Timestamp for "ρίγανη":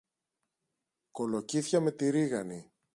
2.09-2.71